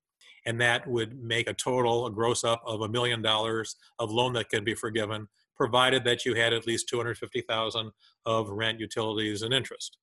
and 0.45 0.59
that 0.61 0.87
would 0.87 1.21
make 1.21 1.49
a 1.49 1.53
total, 1.53 2.05
a 2.05 2.11
gross 2.11 2.43
up 2.43 2.61
of 2.65 2.81
a 2.81 2.89
million 2.89 3.21
dollars 3.21 3.75
of 3.99 4.11
loan 4.11 4.33
that 4.33 4.49
can 4.49 4.63
be 4.63 4.73
forgiven, 4.73 5.27
provided 5.55 6.03
that 6.05 6.25
you 6.25 6.33
had 6.33 6.53
at 6.53 6.65
least 6.65 6.87
250,000 6.89 7.91
of 8.25 8.49
rent, 8.49 8.79
utilities, 8.79 9.41
and 9.41 9.53
interest. 9.53 9.97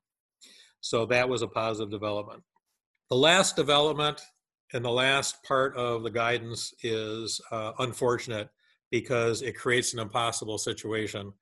So 0.80 1.06
that 1.06 1.28
was 1.28 1.42
a 1.42 1.48
positive 1.48 1.90
development. 1.90 2.42
The 3.08 3.16
last 3.16 3.56
development 3.56 4.20
and 4.72 4.84
the 4.84 4.90
last 4.90 5.42
part 5.42 5.76
of 5.76 6.02
the 6.02 6.10
guidance 6.10 6.74
is 6.82 7.40
uh, 7.50 7.72
unfortunate 7.78 8.48
because 8.90 9.42
it 9.42 9.56
creates 9.56 9.92
an 9.92 10.00
impossible 10.00 10.58
situation. 10.58 11.32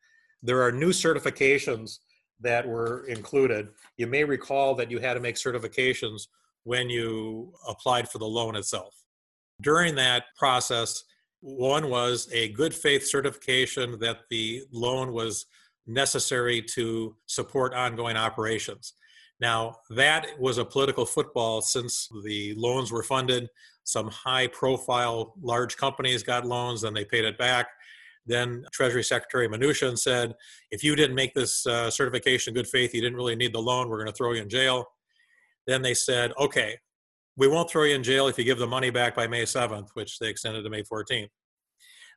There 0.42 0.62
are 0.62 0.72
new 0.72 0.90
certifications 0.90 1.98
that 2.40 2.66
were 2.66 3.06
included. 3.06 3.68
You 3.96 4.06
may 4.06 4.24
recall 4.24 4.74
that 4.74 4.90
you 4.90 4.98
had 4.98 5.14
to 5.14 5.20
make 5.20 5.36
certifications 5.36 6.28
when 6.64 6.90
you 6.90 7.52
applied 7.68 8.08
for 8.08 8.18
the 8.18 8.26
loan 8.26 8.56
itself. 8.56 8.94
During 9.60 9.94
that 9.94 10.24
process, 10.36 11.04
one 11.40 11.88
was 11.88 12.28
a 12.32 12.48
good 12.50 12.74
faith 12.74 13.06
certification 13.06 13.98
that 14.00 14.20
the 14.30 14.62
loan 14.72 15.12
was 15.12 15.46
necessary 15.86 16.62
to 16.62 17.14
support 17.26 17.74
ongoing 17.74 18.16
operations. 18.16 18.94
Now, 19.40 19.78
that 19.90 20.38
was 20.38 20.58
a 20.58 20.64
political 20.64 21.04
football 21.04 21.60
since 21.60 22.08
the 22.24 22.54
loans 22.56 22.92
were 22.92 23.02
funded. 23.02 23.48
Some 23.82 24.08
high 24.08 24.46
profile 24.46 25.34
large 25.42 25.76
companies 25.76 26.22
got 26.22 26.46
loans, 26.46 26.84
and 26.84 26.96
they 26.96 27.04
paid 27.04 27.24
it 27.24 27.36
back. 27.36 27.68
Then 28.26 28.64
Treasury 28.72 29.04
Secretary 29.04 29.48
Mnuchin 29.48 29.98
said, 29.98 30.34
if 30.70 30.82
you 30.82 30.96
didn't 30.96 31.14
make 31.14 31.34
this 31.34 31.66
uh, 31.66 31.90
certification 31.90 32.54
good 32.54 32.68
faith, 32.68 32.94
you 32.94 33.02
didn't 33.02 33.16
really 33.16 33.36
need 33.36 33.52
the 33.52 33.60
loan, 33.60 33.88
we're 33.88 33.98
going 33.98 34.10
to 34.10 34.16
throw 34.16 34.32
you 34.32 34.42
in 34.42 34.48
jail. 34.48 34.86
Then 35.66 35.82
they 35.82 35.94
said, 35.94 36.32
okay, 36.38 36.78
we 37.36 37.48
won't 37.48 37.68
throw 37.68 37.82
you 37.82 37.94
in 37.94 38.02
jail 38.02 38.28
if 38.28 38.38
you 38.38 38.44
give 38.44 38.58
the 38.58 38.66
money 38.66 38.90
back 38.90 39.14
by 39.14 39.26
May 39.26 39.42
7th, 39.42 39.88
which 39.94 40.18
they 40.18 40.28
extended 40.28 40.62
to 40.62 40.70
May 40.70 40.82
14th. 40.82 41.28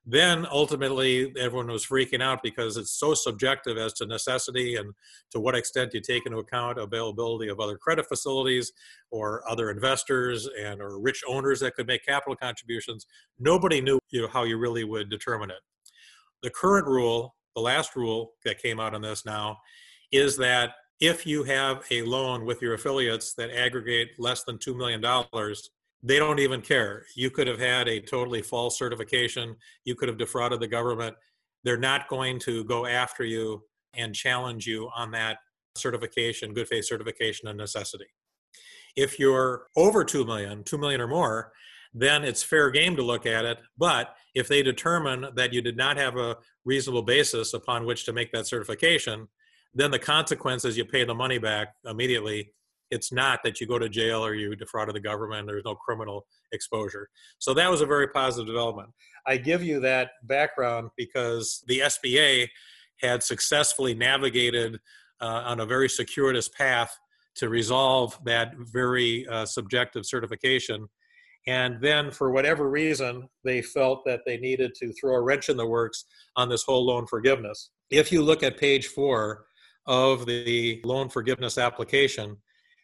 Then 0.09 0.47
ultimately, 0.49 1.33
everyone 1.37 1.67
was 1.67 1.85
freaking 1.85 2.21
out 2.21 2.41
because 2.41 2.77
it's 2.77 2.97
so 2.97 3.13
subjective 3.13 3.77
as 3.77 3.91
to 3.95 4.05
necessity 4.05 4.77
and 4.77 4.93
to 5.31 5.39
what 5.41 5.53
extent 5.53 5.93
you 5.93 5.99
take 5.99 6.25
into 6.25 6.37
account 6.37 6.79
availability 6.79 7.49
of 7.49 7.59
other 7.59 7.77
credit 7.77 8.07
facilities 8.07 8.71
or 9.11 9.43
other 9.49 9.69
investors 9.69 10.47
and 10.57 10.81
or 10.81 10.97
rich 10.97 11.23
owners 11.27 11.59
that 11.59 11.75
could 11.75 11.87
make 11.87 12.05
capital 12.05 12.37
contributions. 12.37 13.05
Nobody 13.37 13.81
knew 13.81 13.99
you 14.09 14.21
know, 14.21 14.29
how 14.29 14.45
you 14.45 14.57
really 14.57 14.85
would 14.85 15.09
determine 15.09 15.49
it. 15.49 15.59
The 16.41 16.51
current 16.51 16.87
rule, 16.87 17.35
the 17.53 17.61
last 17.61 17.97
rule 17.97 18.31
that 18.45 18.61
came 18.61 18.79
out 18.79 18.95
on 18.95 19.01
this 19.01 19.25
now, 19.25 19.57
is 20.13 20.37
that 20.37 20.71
if 21.01 21.27
you 21.27 21.43
have 21.43 21.83
a 21.91 22.01
loan 22.03 22.45
with 22.45 22.61
your 22.61 22.75
affiliates 22.75 23.33
that 23.33 23.51
aggregate 23.51 24.11
less 24.17 24.45
than 24.45 24.57
$2 24.57 24.73
million, 24.73 25.01
they 26.03 26.19
don't 26.19 26.39
even 26.39 26.61
care. 26.61 27.05
You 27.15 27.29
could 27.29 27.47
have 27.47 27.59
had 27.59 27.87
a 27.87 27.99
totally 27.99 28.41
false 28.41 28.77
certification, 28.77 29.55
you 29.85 29.95
could 29.95 30.09
have 30.09 30.17
defrauded 30.17 30.59
the 30.59 30.67
government. 30.67 31.15
They're 31.63 31.77
not 31.77 32.07
going 32.07 32.39
to 32.39 32.63
go 32.65 32.85
after 32.85 33.23
you 33.23 33.63
and 33.95 34.13
challenge 34.13 34.67
you 34.67 34.89
on 34.95 35.11
that 35.11 35.37
certification, 35.75 36.53
good 36.53 36.67
faith 36.67 36.85
certification 36.85 37.47
and 37.47 37.57
necessity. 37.57 38.07
If 38.95 39.19
you're 39.19 39.67
over 39.75 40.03
2 40.03 40.25
million, 40.25 40.63
2 40.63 40.77
million 40.77 41.01
or 41.01 41.07
more, 41.07 41.51
then 41.93 42.23
it's 42.23 42.43
fair 42.43 42.69
game 42.69 42.95
to 42.95 43.01
look 43.01 43.25
at 43.25 43.45
it. 43.45 43.57
But 43.77 44.15
if 44.35 44.47
they 44.47 44.61
determine 44.61 45.27
that 45.35 45.53
you 45.53 45.61
did 45.61 45.77
not 45.77 45.97
have 45.97 46.17
a 46.17 46.37
reasonable 46.65 47.03
basis 47.03 47.53
upon 47.53 47.85
which 47.85 48.05
to 48.05 48.13
make 48.13 48.31
that 48.31 48.47
certification, 48.47 49.27
then 49.73 49.91
the 49.91 49.99
consequence 49.99 50.65
is 50.65 50.77
you 50.77 50.85
pay 50.85 51.03
the 51.05 51.13
money 51.13 51.37
back 51.37 51.75
immediately. 51.85 52.51
It's 52.91 53.11
not 53.11 53.39
that 53.43 53.59
you 53.59 53.67
go 53.67 53.79
to 53.79 53.89
jail 53.89 54.25
or 54.25 54.33
you 54.33 54.55
defrauded 54.55 54.95
the 54.95 54.99
government. 54.99 55.47
There's 55.47 55.65
no 55.65 55.75
criminal 55.75 56.25
exposure. 56.51 57.09
So 57.39 57.53
that 57.53 57.69
was 57.69 57.81
a 57.81 57.85
very 57.85 58.07
positive 58.07 58.47
development. 58.47 58.89
I 59.25 59.37
give 59.37 59.63
you 59.63 59.79
that 59.81 60.11
background 60.23 60.89
because 60.97 61.63
the 61.67 61.79
SBA 61.79 62.47
had 63.01 63.23
successfully 63.23 63.93
navigated 63.93 64.79
uh, 65.21 65.43
on 65.45 65.59
a 65.59 65.65
very 65.65 65.89
circuitous 65.89 66.47
path 66.47 66.97
to 67.35 67.49
resolve 67.49 68.17
that 68.25 68.53
very 68.57 69.27
uh, 69.27 69.45
subjective 69.45 70.05
certification. 70.05 70.87
And 71.45 71.79
then, 71.81 72.11
for 72.11 72.31
whatever 72.31 72.69
reason, 72.69 73.29
they 73.43 73.61
felt 73.61 74.03
that 74.05 74.21
they 74.25 74.37
needed 74.37 74.73
to 74.75 74.91
throw 74.93 75.15
a 75.15 75.21
wrench 75.21 75.47
in 75.47 75.55
the 75.55 75.65
works 75.65 76.05
on 76.35 76.49
this 76.49 76.63
whole 76.63 76.85
loan 76.85 77.07
forgiveness. 77.07 77.69
If 77.89 78.11
you 78.11 78.21
look 78.21 78.43
at 78.43 78.57
page 78.57 78.87
four, 78.87 79.45
of 79.87 80.25
the 80.25 80.81
loan 80.83 81.09
forgiveness 81.09 81.57
application, 81.57 82.37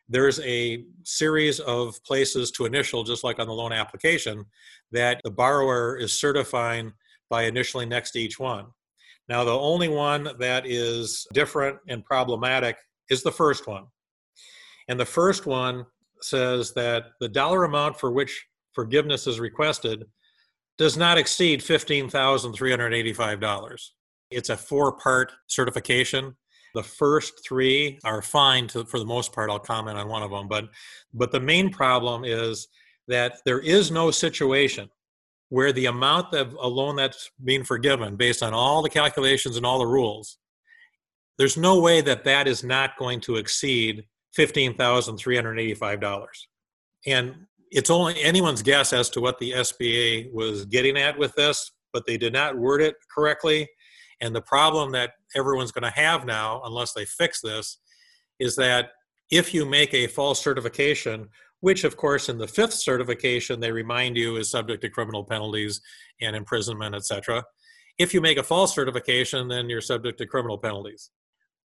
there's 0.09 0.39
a 0.41 0.83
series 1.03 1.59
of 1.61 1.95
places 2.03 2.51
to 2.51 2.65
initial, 2.65 3.03
just 3.03 3.23
like 3.23 3.39
on 3.39 3.47
the 3.47 3.53
loan 3.53 3.71
application, 3.71 4.45
that 4.91 5.21
the 5.23 5.31
borrower 5.31 5.97
is 5.97 6.13
certifying 6.13 6.91
by 7.29 7.49
initialing 7.49 7.87
next 7.87 8.11
to 8.11 8.19
each 8.19 8.39
one. 8.39 8.65
Now, 9.29 9.43
the 9.43 9.57
only 9.57 9.87
one 9.87 10.29
that 10.39 10.65
is 10.65 11.27
different 11.33 11.77
and 11.87 12.03
problematic 12.03 12.77
is 13.09 13.23
the 13.23 13.31
first 13.31 13.67
one. 13.67 13.85
And 14.89 14.99
the 14.99 15.05
first 15.05 15.45
one 15.45 15.85
says 16.21 16.73
that 16.73 17.05
the 17.19 17.29
dollar 17.29 17.63
amount 17.63 17.99
for 17.99 18.11
which 18.11 18.45
forgiveness 18.73 19.27
is 19.27 19.39
requested 19.39 20.03
does 20.77 20.97
not 20.97 21.17
exceed 21.17 21.61
$15,385. 21.61 23.89
It's 24.31 24.49
a 24.49 24.57
four 24.57 24.97
part 24.97 25.31
certification 25.47 26.35
the 26.73 26.83
first 26.83 27.45
three 27.45 27.99
are 28.03 28.21
fine 28.21 28.67
to, 28.69 28.85
for 28.85 28.99
the 28.99 29.05
most 29.05 29.31
part. 29.31 29.49
I'll 29.49 29.59
comment 29.59 29.97
on 29.97 30.07
one 30.07 30.23
of 30.23 30.31
them, 30.31 30.47
but 30.47 30.69
but 31.13 31.31
the 31.31 31.39
main 31.39 31.69
problem 31.69 32.23
is 32.25 32.67
that 33.07 33.37
there 33.45 33.59
is 33.59 33.91
no 33.91 34.11
situation 34.11 34.89
where 35.49 35.71
the 35.71 35.85
amount 35.85 36.33
of 36.33 36.55
a 36.59 36.67
loan 36.67 36.95
that's 36.95 37.29
being 37.43 37.63
forgiven, 37.63 38.15
based 38.15 38.41
on 38.41 38.53
all 38.53 38.81
the 38.81 38.89
calculations 38.89 39.55
and 39.55 39.65
all 39.65 39.77
the 39.77 39.85
rules, 39.85 40.39
there's 41.37 41.57
no 41.57 41.79
way 41.79 42.01
that 42.01 42.23
that 42.23 42.47
is 42.47 42.63
not 42.63 42.97
going 42.97 43.19
to 43.21 43.35
exceed 43.35 44.05
fifteen 44.33 44.73
thousand 44.73 45.17
three 45.17 45.35
hundred 45.35 45.59
eighty-five 45.59 45.99
dollars, 45.99 46.47
and 47.05 47.35
it's 47.69 47.89
only 47.89 48.21
anyone's 48.21 48.61
guess 48.61 48.93
as 48.93 49.09
to 49.09 49.21
what 49.21 49.39
the 49.39 49.51
SBA 49.51 50.31
was 50.31 50.65
getting 50.65 50.97
at 50.97 51.17
with 51.17 51.33
this, 51.35 51.71
but 51.91 52.05
they 52.05 52.17
did 52.17 52.33
not 52.33 52.57
word 52.57 52.81
it 52.81 52.95
correctly 53.13 53.67
and 54.23 54.33
the 54.33 54.41
problem 54.41 54.91
that 54.93 55.11
everyone's 55.35 55.73
going 55.73 55.83
to 55.83 55.99
have 55.99 56.25
now, 56.25 56.61
unless 56.63 56.93
they 56.93 57.03
fix 57.03 57.41
this, 57.41 57.79
is 58.39 58.55
that 58.55 58.91
if 59.29 59.53
you 59.53 59.65
make 59.65 59.93
a 59.93 60.07
false 60.07 60.41
certification, 60.41 61.27
which 61.59 61.83
of 61.83 61.97
course 61.97 62.29
in 62.29 62.37
the 62.37 62.47
fifth 62.47 62.73
certification 62.73 63.59
they 63.59 63.71
remind 63.71 64.15
you 64.15 64.37
is 64.37 64.49
subject 64.49 64.81
to 64.81 64.89
criminal 64.89 65.25
penalties 65.25 65.81
and 66.21 66.37
imprisonment, 66.37 66.95
etc. 66.95 67.43
If 67.97 68.13
you 68.13 68.21
make 68.21 68.37
a 68.37 68.43
false 68.43 68.73
certification, 68.73 69.49
then 69.49 69.69
you're 69.69 69.81
subject 69.81 70.17
to 70.19 70.25
criminal 70.25 70.57
penalties. 70.57 71.11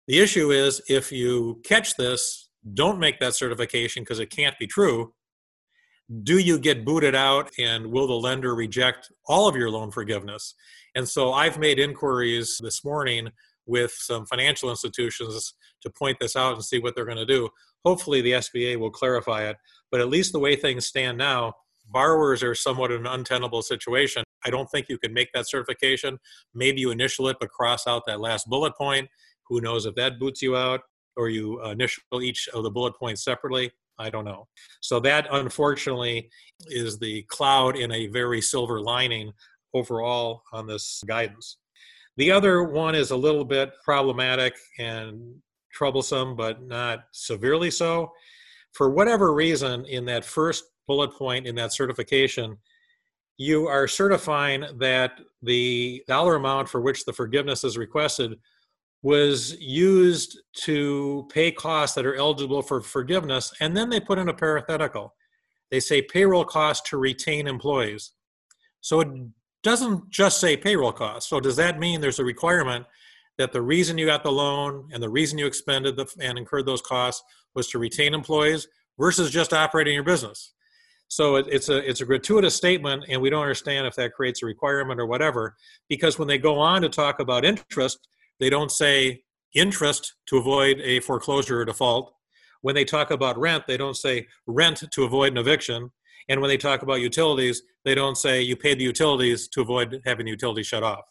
The 0.10 0.20
issue 0.20 0.52
is 0.52 0.82
if 0.90 1.14
you 1.14 1.62
catch 1.64 1.96
this, 1.96 2.50
don't 2.74 3.00
make 3.00 3.22
that 3.22 3.36
certification 3.36 4.04
because 4.04 4.20
it 4.20 4.30
can't 4.30 4.60
be 4.60 4.68
true. 4.68 5.14
Do 6.24 6.40
you 6.40 6.60
get 6.60 6.84
booted 6.84 7.16
out 7.16 7.52
and 7.58 7.88
will 7.88 8.08
the 8.08 8.14
lender 8.14 8.54
reject 8.54 9.10
all 9.28 9.48
of 9.48 9.56
your 9.56 9.70
loan 9.70 9.92
forgiveness? 9.92 10.56
And 10.96 11.08
so 11.08 11.34
I've 11.34 11.58
made 11.58 11.80
inquiries 11.80 12.60
this 12.62 12.84
morning 12.84 13.30
with 13.66 13.92
some 13.92 14.26
financial 14.26 14.70
institutions 14.70 15.54
to 15.82 15.90
point 15.90 16.18
this 16.20 16.36
out 16.36 16.54
and 16.54 16.64
see 16.64 16.80
what 16.80 16.96
they're 16.96 17.06
going 17.06 17.18
to 17.18 17.26
do. 17.26 17.50
Hopefully, 17.86 18.22
the 18.22 18.34
SBA 18.34 18.78
will 18.78 18.92
clarify 18.92 19.44
it. 19.44 19.58
But 19.92 20.02
at 20.02 20.10
least 20.10 20.34
the 20.34 20.40
way 20.40 20.56
things 20.56 20.86
stand 20.86 21.18
now, 21.18 21.54
borrowers 21.90 22.44
are 22.44 22.56
somewhat 22.56 22.92
in 22.92 23.02
an 23.02 23.08
untenable 23.08 23.62
situation. 23.62 24.24
I 24.46 24.50
don't 24.50 24.70
think 24.70 24.88
you 24.90 24.98
can 24.98 25.14
make 25.14 25.32
that 25.34 25.50
certification. 25.50 26.18
Maybe 26.54 26.82
you 26.82 26.92
initial 26.92 27.28
it, 27.28 27.38
but 27.40 27.50
cross 27.50 27.88
out 27.88 28.04
that 28.08 28.20
last 28.20 28.48
bullet 28.50 28.76
point. 28.78 29.10
Who 29.48 29.62
knows 29.62 29.86
if 29.86 29.96
that 29.96 30.20
boots 30.20 30.42
you 30.42 30.56
out 30.56 30.82
or 31.16 31.30
you 31.30 31.62
uh, 31.64 31.72
initial 31.72 32.04
each 32.22 32.48
of 32.54 32.64
the 32.64 32.72
bullet 32.72 32.98
points 32.98 33.24
separately? 33.24 33.72
I 34.00 34.10
don't 34.10 34.26
know. 34.26 34.48
So, 34.82 35.00
that 35.02 35.28
unfortunately 35.32 36.30
is 36.68 36.98
the 36.98 37.24
cloud 37.24 37.78
in 37.78 37.92
a 37.92 38.08
very 38.08 38.42
silver 38.42 38.82
lining 38.82 39.32
overall 39.74 40.44
on 40.52 40.68
this 40.68 41.04
guidance. 41.08 41.58
The 42.18 42.32
other 42.32 42.64
one 42.64 42.96
is 42.96 43.12
a 43.12 43.18
little 43.18 43.46
bit 43.46 43.72
problematic 43.84 44.54
and 44.78 45.36
troublesome, 45.72 46.36
but 46.36 46.62
not 46.64 47.06
severely 47.12 47.72
so. 47.72 48.12
For 48.74 48.90
whatever 48.90 49.34
reason, 49.34 49.86
in 49.86 50.06
that 50.06 50.26
first 50.26 50.66
bullet 50.88 51.12
point 51.14 51.48
in 51.48 51.56
that 51.56 51.74
certification, 51.74 52.58
you 53.38 53.68
are 53.68 53.88
certifying 53.88 54.66
that 54.78 55.20
the 55.42 56.04
dollar 56.08 56.36
amount 56.36 56.70
for 56.70 56.82
which 56.82 57.06
the 57.06 57.14
forgiveness 57.14 57.64
is 57.64 57.78
requested 57.78 58.38
was 59.02 59.60
used 59.60 60.40
to 60.54 61.28
pay 61.32 61.52
costs 61.52 61.96
that 61.96 62.06
are 62.06 62.16
eligible 62.16 62.62
for 62.62 62.80
forgiveness, 62.80 63.54
and 63.60 63.76
then 63.76 63.90
they 63.90 64.00
put 64.00 64.18
in 64.18 64.30
a 64.30 64.34
parenthetical. 64.34 65.14
They 65.72 65.80
say 65.80 66.02
payroll 66.02 66.46
costs 66.46 66.90
to 66.90 66.98
retain 66.98 67.48
employees. 67.48 68.12
So 68.82 69.02
it 69.02 69.08
doesn't 69.64 70.10
just 70.10 70.40
say 70.40 70.58
payroll 70.58 70.92
costs. 70.92 71.30
So 71.30 71.40
does 71.40 71.56
that 71.56 71.80
mean 71.80 72.02
there's 72.02 72.20
a 72.20 72.26
requirement 72.26 72.86
that 73.38 73.52
the 73.52 73.62
reason 73.62 73.98
you 73.98 74.06
got 74.06 74.24
the 74.24 74.32
loan 74.32 74.90
and 74.94 75.02
the 75.02 75.10
reason 75.10 75.40
you 75.40 75.46
expended 75.48 75.96
the, 75.96 76.06
and 76.20 76.38
incurred 76.38 76.66
those 76.66 76.82
costs 76.82 77.24
was 77.56 77.68
to 77.70 77.80
retain 77.80 78.14
employees 78.14 78.68
versus 79.00 79.32
just 79.32 79.54
operating 79.54 79.94
your 79.96 80.04
business? 80.04 80.54
So 81.08 81.36
it, 81.36 81.46
it's 81.50 81.70
a 81.70 81.78
it's 81.88 82.02
a 82.02 82.06
gratuitous 82.06 82.56
statement, 82.56 83.06
and 83.08 83.22
we 83.22 83.30
don't 83.30 83.42
understand 83.42 83.86
if 83.86 83.96
that 83.96 84.14
creates 84.14 84.42
a 84.42 84.48
requirement 84.48 85.00
or 85.00 85.06
whatever. 85.06 85.56
Because 85.88 86.18
when 86.18 86.28
they 86.28 86.38
go 86.38 86.60
on 86.60 86.82
to 86.82 86.90
talk 86.90 87.20
about 87.20 87.46
interest, 87.46 88.00
they 88.40 88.50
don't 88.50 88.72
say 88.72 89.22
interest 89.54 90.16
to 90.28 90.38
avoid 90.38 90.80
a 90.82 91.00
foreclosure 91.02 91.62
or 91.62 91.66
default. 91.66 92.14
When 92.62 92.76
they 92.76 92.86
talk 92.86 93.12
about 93.12 93.38
rent, 93.38 93.66
they 93.68 93.78
don't 93.78 93.96
say 93.96 94.28
rent 94.48 94.84
to 94.90 95.04
avoid 95.04 95.34
an 95.34 95.38
eviction. 95.38 95.92
And 96.30 96.42
when 96.42 96.50
they 96.50 96.58
talk 96.58 96.82
about 96.82 97.02
utilities, 97.02 97.64
they 97.86 97.96
don't 97.96 98.18
say 98.18 98.42
you 98.42 98.56
paid 98.56 98.80
the 98.80 98.84
utilities 98.84 99.48
to 99.50 99.62
avoid 99.62 100.02
having 100.06 100.26
the 100.26 100.32
utilities 100.32 100.68
shut 100.68 100.84
off. 100.84 101.04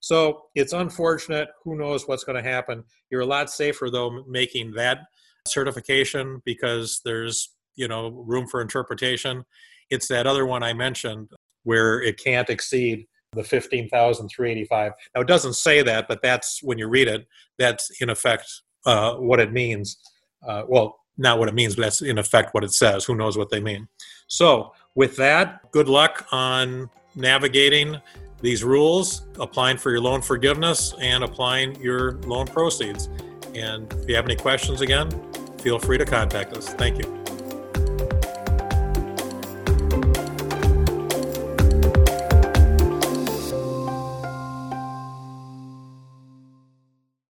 So 0.00 0.42
it's 0.54 0.74
unfortunate. 0.74 1.48
Who 1.64 1.76
knows 1.76 2.06
what's 2.06 2.24
going 2.24 2.42
to 2.42 2.48
happen? 2.48 2.84
You're 3.10 3.22
a 3.22 3.26
lot 3.26 3.50
safer 3.50 3.90
though 3.90 4.24
making 4.28 4.72
that 4.72 4.98
certification 5.46 6.42
because 6.44 7.00
there's 7.04 7.54
you 7.74 7.88
know 7.88 8.10
room 8.10 8.46
for 8.46 8.60
interpretation. 8.60 9.44
It's 9.90 10.08
that 10.08 10.26
other 10.26 10.46
one 10.46 10.62
I 10.62 10.74
mentioned 10.74 11.30
where 11.62 12.02
it 12.02 12.22
can't 12.22 12.50
exceed 12.50 13.06
the 13.32 13.42
15,385. 13.42 14.92
Now 15.14 15.20
it 15.20 15.26
doesn't 15.26 15.54
say 15.54 15.82
that, 15.82 16.06
but 16.06 16.22
that's 16.22 16.62
when 16.62 16.78
you 16.78 16.88
read 16.88 17.08
it, 17.08 17.26
that's 17.58 17.90
in 18.00 18.10
effect 18.10 18.46
uh, 18.86 19.14
what 19.14 19.40
it 19.40 19.52
means. 19.52 19.96
Uh, 20.46 20.62
well, 20.68 20.98
not 21.16 21.38
what 21.38 21.48
it 21.48 21.54
means, 21.54 21.76
but 21.76 21.82
that's 21.82 22.02
in 22.02 22.18
effect 22.18 22.54
what 22.54 22.64
it 22.64 22.72
says. 22.72 23.04
Who 23.04 23.14
knows 23.14 23.36
what 23.36 23.50
they 23.50 23.60
mean? 23.60 23.88
So, 24.26 24.72
with 24.94 25.16
that, 25.16 25.70
good 25.70 25.88
luck 25.88 26.26
on 26.32 26.88
navigating 27.14 28.00
these 28.40 28.62
rules, 28.62 29.26
applying 29.40 29.76
for 29.76 29.90
your 29.90 30.00
loan 30.00 30.22
forgiveness, 30.22 30.94
and 31.00 31.24
applying 31.24 31.80
your 31.80 32.12
loan 32.22 32.46
proceeds. 32.46 33.08
And 33.54 33.92
if 33.94 34.08
you 34.08 34.16
have 34.16 34.24
any 34.24 34.36
questions 34.36 34.80
again, 34.80 35.10
feel 35.58 35.78
free 35.78 35.98
to 35.98 36.04
contact 36.04 36.56
us. 36.56 36.68
Thank 36.74 36.98
you. 36.98 37.23